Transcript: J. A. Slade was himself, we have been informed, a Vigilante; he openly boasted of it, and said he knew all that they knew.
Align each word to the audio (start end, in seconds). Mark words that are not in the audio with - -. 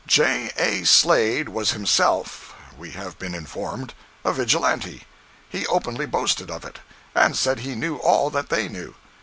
J. 0.07 0.49
A. 0.57 0.83
Slade 0.83 1.47
was 1.49 1.73
himself, 1.73 2.55
we 2.75 2.89
have 2.93 3.19
been 3.19 3.35
informed, 3.35 3.93
a 4.25 4.33
Vigilante; 4.33 5.05
he 5.47 5.67
openly 5.67 6.07
boasted 6.07 6.49
of 6.49 6.65
it, 6.65 6.79
and 7.13 7.37
said 7.37 7.59
he 7.59 7.75
knew 7.75 7.97
all 7.97 8.31
that 8.31 8.49
they 8.49 8.67
knew. 8.67 8.95